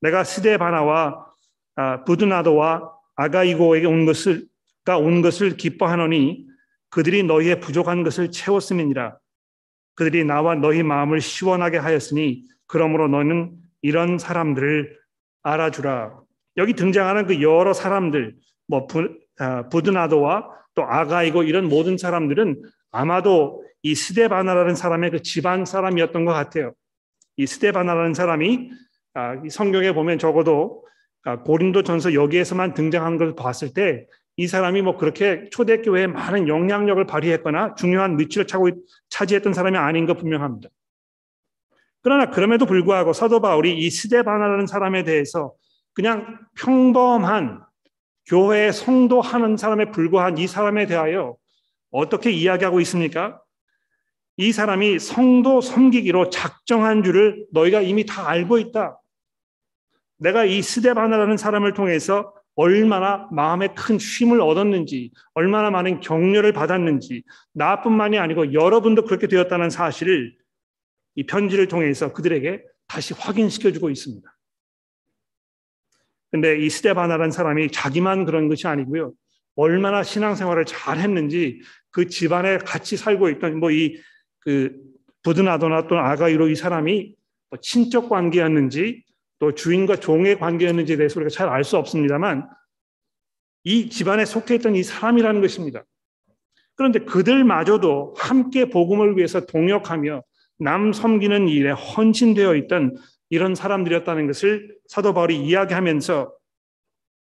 [0.00, 1.26] 내가 스데바나와
[1.74, 4.46] 아, 부드나도와 아가이고에게 온 것을
[4.88, 6.46] 온 것을 기뻐하노니
[6.90, 9.18] 그들이 너희의 부족한 것을 채웠음이니라.
[9.96, 14.96] 그들이 나와 너희 마음을 시원하게 하였으니 그러므로 너는 이런 사람들을
[15.42, 16.20] 알아주라.
[16.58, 18.36] 여기 등장하는 그 여러 사람들,
[18.68, 25.64] 뭐 부, 아, 부드나도와 또 아가이고 이런 모든 사람들은 아마도 이 스데바나라는 사람의 그 집안
[25.64, 26.72] 사람이었던 것 같아요.
[27.36, 28.70] 이 스데바나라는 사람이
[29.14, 30.84] 아, 이 성경에 보면 적어도
[31.24, 37.04] 아, 고린도 전서 여기에서만 등장한 것을 봤을 때 이 사람이 뭐 그렇게 초대교회에 많은 영향력을
[37.06, 38.70] 발휘했거나 중요한 위치를 차고,
[39.08, 40.68] 차지했던 사람이 아닌 것 분명합니다.
[42.02, 45.54] 그러나 그럼에도 불구하고 사도 바울이 이 스데바나라는 사람에 대해서
[45.94, 47.62] 그냥 평범한
[48.26, 51.36] 교회 성도 하는 사람에 불과한 이 사람에 대하여
[51.90, 53.40] 어떻게 이야기하고 있습니까?
[54.38, 59.00] 이 사람이 성도 섬기기로 작정한 줄을 너희가 이미 다 알고 있다.
[60.18, 67.22] 내가 이 스데바나라는 사람을 통해서 얼마나 마음에 큰 쉼을 얻었는지, 얼마나 많은 격려를 받았는지,
[67.52, 70.34] 나뿐만이 아니고 여러분도 그렇게 되었다는 사실을
[71.16, 74.36] 이 편지를 통해서 그들에게 다시 확인시켜주고 있습니다.
[76.30, 79.12] 근데 이 스테바나라는 사람이 자기만 그런 것이 아니고요.
[79.54, 83.98] 얼마나 신앙생활을 잘 했는지 그 집안에 같이 살고 있던 뭐 이
[84.46, 84.80] 그
[85.24, 87.16] 부드나도나 또 아가이로 이 사람이
[87.50, 89.02] 뭐 친척 관계였는지
[89.40, 92.48] 또 주인과 종의 관계였는지에 대해서 우리가 잘 알 수 없습니다만
[93.64, 95.84] 이 집안에 속해 있던 이 사람이라는 것입니다.
[96.76, 100.22] 그런데 그들마저도 함께 복음을 위해서 동역하며
[100.60, 102.96] 남 섬기는 일에 헌신되어 있던
[103.28, 106.32] 이런 사람들이었다는 것을 사도 바울이 이야기하면서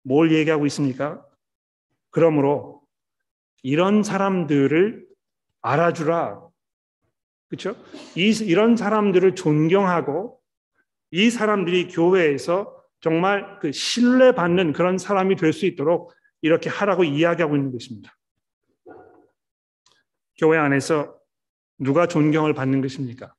[0.02, 1.24] 뭘 얘기하고 있습니까?
[2.10, 2.82] 그러므로
[3.62, 5.06] 이런 사람들을
[5.62, 6.45] 알아주라.
[7.48, 7.76] 그렇죠?
[8.16, 10.40] 이, 이런 사람들을 존경하고
[11.10, 17.72] 이 사람들이 교회에서 정말 그 신뢰받는 그런 사람이 될 수 있도록 이렇게 하라고 이야기하고 있는
[17.72, 18.16] 것입니다.
[20.38, 21.16] 교회 안에서
[21.78, 23.34] 누가 존경을 받는 것입니까?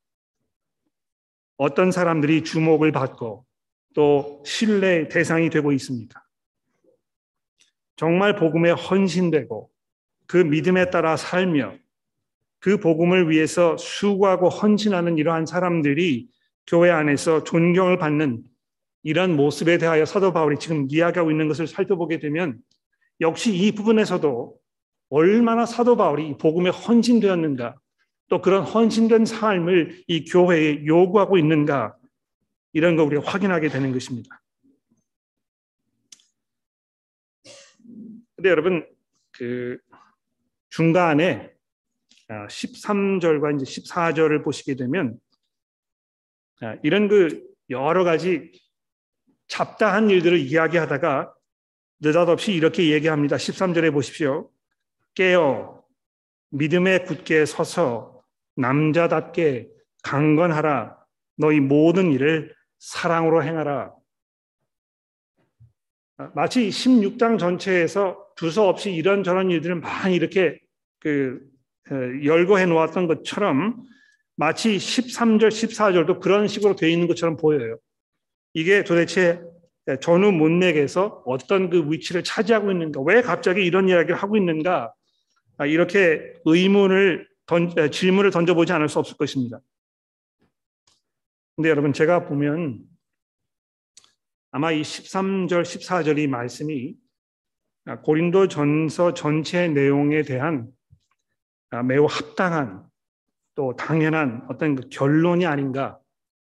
[1.57, 3.45] 어떤 사람들이 주목을 받고
[3.93, 6.23] 또 신뢰 대상이 되고 있습니까?
[7.95, 9.71] 정말 복음에 헌신되고
[10.27, 11.77] 그 믿음에 따라 살며
[12.67, 16.27] 그 복음을 위해서 수고하고 헌신하는 이러한 사람들이
[16.67, 18.43] 교회 안에서 존경을 받는
[19.03, 22.59] 이런 모습에 대하여 사도 바울이 지금 이야기하고 있는 것을 살펴보게 되면
[23.21, 24.53] 역시 이 부분에서도
[25.07, 27.75] 얼마나 사도 바울이 복음에 헌신되었는가
[28.27, 31.95] 또 그런 헌신된 삶을 이 교회에 요구하고 있는가
[32.73, 34.41] 이런 거 우리가 확인하게 되는 것입니다.
[38.35, 38.85] 근데 여러분
[39.31, 39.77] 그
[40.69, 41.55] 중간에
[42.29, 45.17] 13절과 아, 이제 14절을 보시게 되면
[46.61, 48.51] 아, 이런 그 여러 가지
[49.47, 51.33] 잡다한 일들을 이야기하다가
[51.99, 53.37] 느닷없이 이렇게 얘기합니다.
[53.37, 54.51] 13절에 보십시오.
[55.15, 55.83] 깨어
[56.49, 58.21] 믿음에 굳게 서서
[58.55, 59.69] 남자답게
[60.03, 60.97] 강건하라.
[61.37, 63.93] 너희 모든 일을 사랑으로 행하라.
[66.17, 70.59] 아, 마치 16장 전체에서 두서없이 이런저런 일들을 많이 이렇게
[70.99, 71.56] 그 어,
[71.91, 73.83] 열거해 놓았던 것처럼
[74.35, 77.77] 마치 13절, 14절도 그런 식으로 되어 있는 것처럼 보여요.
[78.53, 79.41] 이게 도대체
[80.01, 84.93] 전후 문맥에서 어떤 그 위치를 차지하고 있는가, 왜 갑자기 이런 이야기를 하고 있는가,
[85.57, 89.59] 아, 이렇게 의문을 던, 질문을 던져보지 않을 수 없을 것입니다.
[91.55, 92.81] 근데 여러분, 제가 보면
[94.51, 96.95] 아마 이 13절, 14절 이 말씀이
[98.03, 100.67] 고린도 전서 전체 내용에 대한
[101.85, 102.83] 매우 합당한
[103.55, 105.99] 또 당연한 어떤 그 결론이 아닌가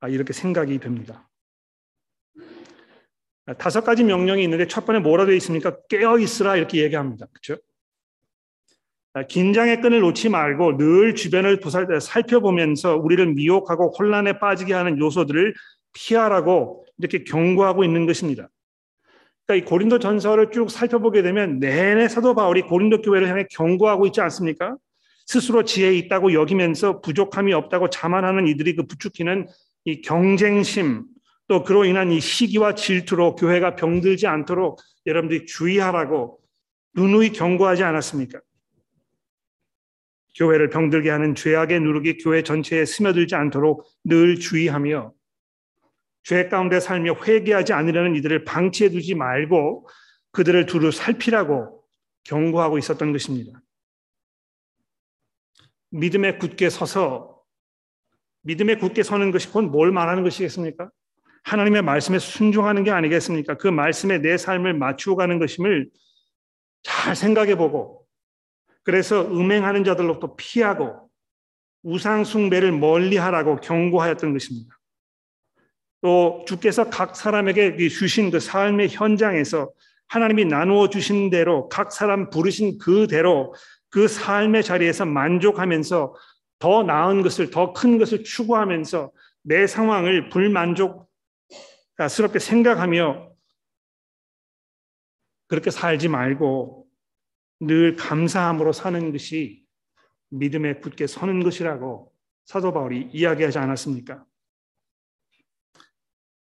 [0.08, 1.28] 이렇게 생각이 됩니다.
[3.58, 5.76] 다섯 가지 명령이 있는데 첫 번에 뭐라 되어 있습니까?
[5.88, 7.26] 깨어 있으라 이렇게 얘기합니다.
[7.32, 7.60] 그렇죠?
[9.28, 11.60] 긴장의 끈을 놓지 말고 늘 주변을
[12.00, 15.54] 살펴보면서 우리를 미혹하고 혼란에 빠지게 하는 요소들을
[15.92, 18.48] 피하라고 이렇게 경고하고 있는 것입니다.
[19.46, 24.20] 그러니까 이 고린도 전서를 쭉 살펴보게 되면 내내 사도 바울이 고린도 교회를 향해 경고하고 있지
[24.20, 24.76] 않습니까?
[25.30, 29.46] 스스로 지혜 있다고 여기면서 부족함이 없다고 자만하는 이들이 그 부추기는
[29.84, 31.04] 이 경쟁심
[31.46, 36.40] 또 그로 인한 이 시기와 질투로 교회가 병들지 않도록 여러분들이 주의하라고
[36.96, 38.40] 누누이 경고하지 않았습니까?
[40.36, 45.12] 교회를 병들게 하는 죄악의 누룩이 교회 전체에 스며들지 않도록 늘 주의하며
[46.24, 49.86] 죄 가운데 살며 회개하지 않으려는 이들을 방치해 두지 말고
[50.32, 51.84] 그들을 두루 살피라고
[52.24, 53.60] 경고하고 있었던 것입니다.
[55.90, 57.40] 믿음에 굳게 서서
[58.42, 60.90] 믿음에 굳게 서는 것이 곧 뭘 말하는 것이겠습니까?
[61.44, 63.56] 하나님의 말씀에 순종하는 게 아니겠습니까?
[63.56, 65.88] 그 말씀에 내 삶을 맞추어 가는 것임을
[66.82, 68.06] 잘 생각해 보고
[68.82, 71.10] 그래서 음행하는 자들로부터 피하고
[71.82, 74.78] 우상 숭배를 멀리 하라고 경고하였던 것입니다.
[76.02, 79.70] 또 주께서 각 사람에게 주신 그 삶의 현장에서
[80.08, 83.54] 하나님이 나누어 주신 대로 각 사람 부르신 그대로
[83.90, 86.14] 그 삶의 자리에서 만족하면서
[86.58, 89.12] 더 나은 것을 더 큰 것을 추구하면서
[89.42, 91.08] 내 상황을 불만족스럽게
[92.38, 93.30] 생각하며
[95.48, 96.86] 그렇게 살지 말고
[97.60, 99.64] 늘 감사함으로 사는 것이
[100.28, 102.12] 믿음에 굳게 서는 것이라고
[102.44, 104.24] 사도 바울이 이야기하지 않았습니까?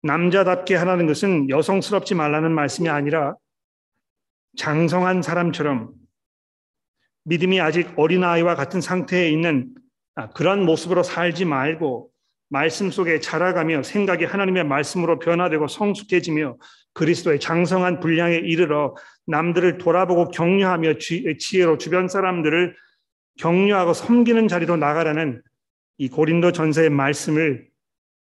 [0.02, 3.36] 남자답게 하라는 것은 여성스럽지 말라는 말씀이 아니라
[4.58, 5.94] 장성한 사람처럼
[7.26, 9.70] 믿음이 아직 어린아이와 같은 상태에 있는
[10.16, 12.10] 아, 그런 모습으로 살지 말고
[12.50, 16.58] 말씀 속에 자라가며 생각이 하나님의 말씀으로 변화되고 성숙해지며
[16.94, 18.96] 그리스도의 장성한 분량에 이르러
[19.26, 20.94] 남들을 돌아보고 격려하며
[21.40, 22.76] 지혜로 주변 사람들을
[23.38, 25.42] 격려하고 섬기는 자리로 나가라는
[25.98, 27.68] 이 고린도 전서의 말씀을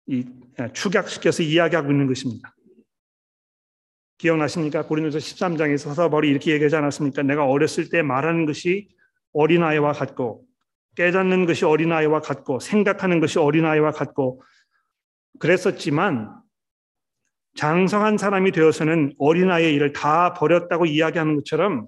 [0.06, 0.24] 이
[0.72, 2.53] 축약시켜서 이야기하고 있는 것입니다.
[4.24, 4.86] 기억나십니까?
[4.86, 7.22] 고린도서 13장에서 사도 바울이 이렇게 얘기하지 않았습니까?
[7.22, 8.88] 내가 어렸을 때 말하는 것이
[9.34, 10.46] 어린아이와 같고
[10.96, 14.42] 깨닫는 것이 어린아이와 같고 생각하는 것이 어린아이와 같고
[15.40, 16.40] 그랬었지만
[17.56, 21.86] 장성한 사람이 되어서는 어린아이의 일을 다 버렸다고 이야기하는 것처럼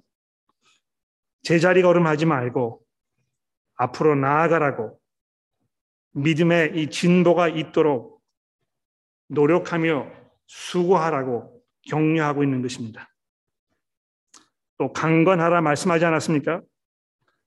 [1.43, 2.82] 제자리 걸음하지 말고
[3.76, 4.99] 앞으로 나아가라고
[6.12, 8.20] 믿음의 이 진보가 있도록
[9.28, 10.11] 노력하며
[10.47, 11.55] 수고하라고
[11.87, 13.09] 격려하고 있는 것입니다.
[14.78, 16.61] 또 강건하라 말씀하지 않았습니까?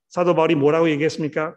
[0.10, 1.56] 사도 바울이 뭐라고 얘기했습니까?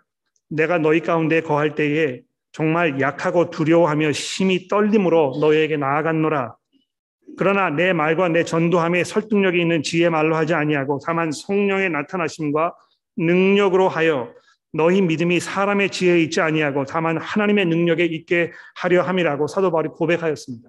[0.48, 2.20] 내가 너희 가운데 거할 때에
[2.52, 6.54] 정말 약하고 두려워하며 심히 떨림으로 너희에게 나아갔노라.
[7.38, 12.74] 그러나 내 말과 내 전도함에 설득력이 있는 지혜 말로 하지 아니하고 다만 성령의 나타나심과
[13.16, 14.34] 능력으로 하여
[14.74, 20.68] 너희 믿음이 사람의 지혜에 있지 아니하고 다만 하나님의 능력에 있게 하려 함이라고 사도 바울이 고백하였습니다.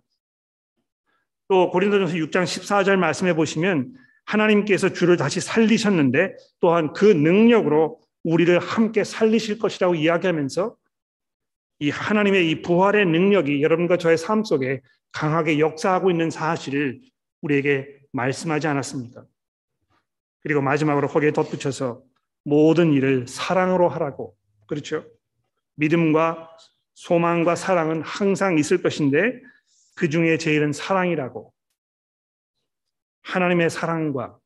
[1.47, 3.93] 또 고린도전서 6장 14절 말씀해 보시면
[4.25, 10.75] 하나님께서 주를 다시 살리셨는데 또한 그 능력으로 우리를 함께 살리실 것이라고 이야기하면서
[11.79, 14.81] 이 하나님의 이 부활의 능력이 여러분과 저의 삶 속에
[15.11, 17.01] 강하게 역사하고 있는 사실을
[17.41, 19.25] 우리에게 말씀하지 않았습니까?
[20.41, 22.01] 그리고 마지막으로 거기에 덧붙여서
[22.45, 24.35] 모든 일을 사랑으로 하라고.
[24.67, 25.05] 그렇죠?
[25.75, 26.49] 믿음과
[26.93, 29.41] 소망과 사랑은 항상 있을 것인데
[29.95, 31.53] 그 중에 제일은 사랑이라고.
[33.23, 34.37] 하나님의 사랑과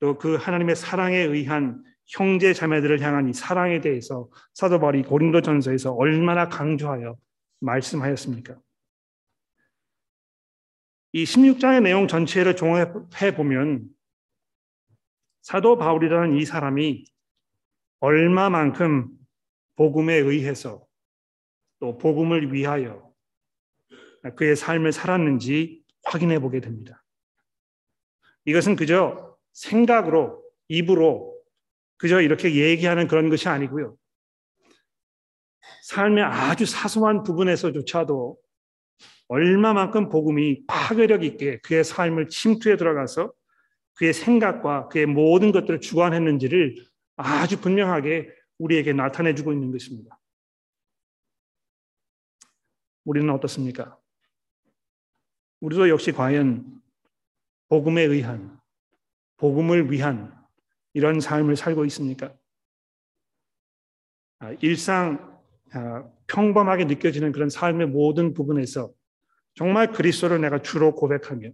[0.00, 5.94] 또 그 하나님의 사랑에 의한 형제 자매들을 향한 이 사랑에 대해서 사도 바울이 고린도 전서에서
[5.94, 7.16] 얼마나 강조하여
[7.60, 8.58] 말씀하였습니까?
[11.12, 13.88] 이 16장의 내용 전체를 종합해 보면
[15.40, 17.04] 사도 바울이라는 이 사람이
[18.00, 19.08] 얼마만큼
[19.76, 20.84] 복음에 의해서
[21.78, 23.13] 또 복음을 위하여
[24.36, 27.02] 그의 삶을 살았는지 확인해 보게 됩니다.
[28.44, 31.34] 이것은 그저 생각으로, 입으로
[31.96, 33.96] 그저 이렇게 얘기하는 그런 것이 아니고요.
[35.84, 38.38] 삶의 아주 사소한 부분에서조차도
[39.28, 43.32] 얼마만큼 복음이 파괴력 있게 그의 삶을 침투해 들어가서
[43.94, 46.76] 그의 생각과 그의 모든 것들을 주관했는지를
[47.16, 50.18] 아주 분명하게 우리에게 나타내 주고 있는 것입니다.
[53.04, 53.98] 우리는 어떻습니까?
[55.64, 56.62] 우리도 역시 과연
[57.70, 58.58] 복음에 의한,
[59.38, 60.30] 복음을 위한
[60.92, 62.34] 이런 삶을 살고 있습니까?
[64.40, 65.40] 아, 일상
[65.72, 68.92] 아, 평범하게 느껴지는 그런 삶의 모든 부분에서
[69.54, 71.48] 정말 그리스도를 내가 주로 고백하며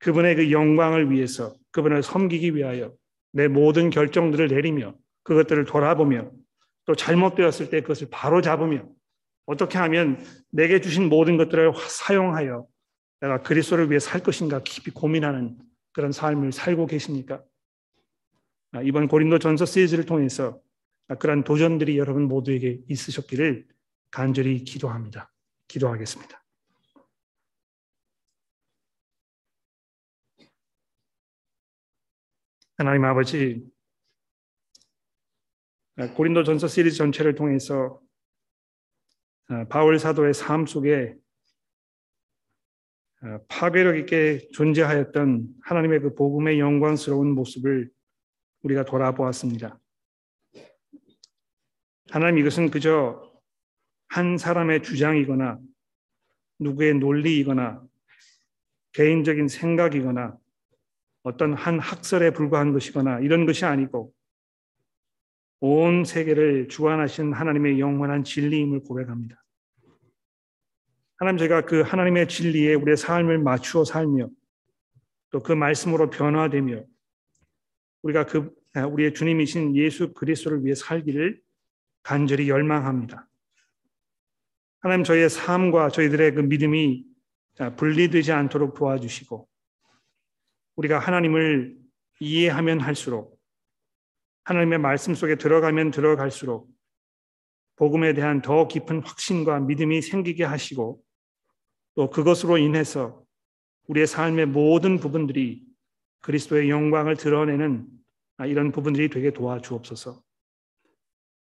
[0.00, 2.92] 그분의 그 영광을 위해서 그분을 섬기기 위하여
[3.32, 6.30] 내 모든 결정들을 내리며 그것들을 돌아보며
[6.84, 8.86] 또 잘못되었을 때 그것을 바로 잡으며
[9.46, 12.66] 어떻게 하면 내게 주신 모든 것들을 사용하여
[13.20, 15.58] 내가 그리스도를 위해 살 것인가 깊이 고민하는
[15.92, 17.44] 그런 삶을 살고 계십니까?
[18.72, 20.60] 아, 이번 고린도 전서 시리즈를 통해서
[21.18, 23.66] 그런 도전들이 여러분 모두에게 있으셨기를
[24.10, 25.32] 간절히 기도합니다.
[25.68, 26.40] 기도하겠습니다.
[32.78, 33.62] 하나님 아버지,
[36.16, 38.00] 고린도 전서 시리즈 전체를 통해서
[39.48, 41.19] 아, 바울 사도의 삶 속에 어,
[43.48, 47.90] 파괴력 있게 존재하였던 하나님의 그 복음의 영광스러운 모습을
[48.62, 49.78] 우리가 돌아보았습니다.
[52.10, 53.30] 하나님 이것은 그저
[54.08, 55.58] 한 사람의 주장이거나
[56.58, 57.82] 누구의 논리이거나
[58.92, 60.36] 개인적인 생각이거나
[61.22, 64.12] 어떤 한 학설에 불과한 것이거나 이런 것이 아니고
[65.60, 69.36] 온 세계를 주관하신 하나님의 영원한 진리임을 고백합니다.
[71.20, 74.30] 하나님 제가 그 하나님의 진리에 우리의 삶을 맞추어 살며
[75.30, 76.82] 또 그 말씀으로 변화되며
[78.02, 81.40] 우리가 그 아, 우리의 주님이신 예수 그리스도를 위해 살기를
[82.02, 83.28] 간절히 열망합니다.
[84.80, 87.04] 하나님 저희의 삶과 저희들의 그 믿음이
[87.76, 89.46] 분리되지 않도록 도와주시고
[90.76, 91.76] 우리가 하나님을
[92.20, 93.38] 이해하면 할수록
[94.44, 96.70] 하나님의 말씀 속에 들어가면 들어갈수록
[97.76, 101.02] 복음에 대한 더 깊은 확신과 믿음이 생기게 하시고
[102.00, 103.22] 또 그것으로 인해서
[103.88, 105.66] 우리의 삶의 모든 부분들이
[106.22, 107.86] 그리스도의 영광을 드러내는
[108.46, 110.22] 이런 부분들이 되게 도와주옵소서.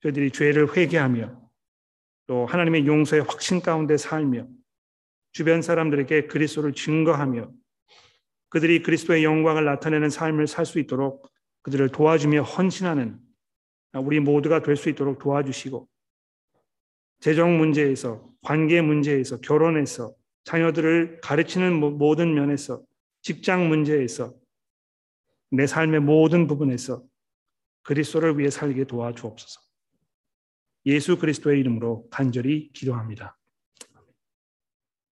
[0.02, 1.40] 저희들이 죄를 회개하며
[2.26, 4.48] 또 하나님의 용서의 확신 가운데 살며
[5.32, 7.52] 주변 사람들에게 그리스도를 증거하며
[8.50, 11.32] 그들이 그리스도의 영광을 나타내는 삶을 살 수 있도록
[11.62, 13.20] 그들을 도와주며 헌신하는
[13.94, 15.88] 우리 모두가 될 수 있도록 도와주시고
[17.20, 20.17] 재정 문제에서, 관계 문제에서, 결혼에서,
[20.48, 22.82] 자녀들을 가르치는 모든 면에서,
[23.22, 24.34] 직장 문제에서,
[25.52, 27.04] 내 삶의 모든 부분에서
[27.84, 29.60] 그리스도를 위해 살게 도와주옵소서.
[30.86, 33.38] 예수 그리스도의 이름으로 간절히 기도합니다.